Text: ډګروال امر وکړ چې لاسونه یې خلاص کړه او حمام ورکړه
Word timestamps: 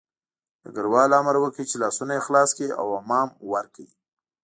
ډګروال 0.63 1.11
امر 1.19 1.35
وکړ 1.39 1.63
چې 1.69 1.75
لاسونه 1.83 2.11
یې 2.15 2.25
خلاص 2.27 2.49
کړه 2.57 2.73
او 2.81 2.87
حمام 3.01 3.29
ورکړه 3.53 3.87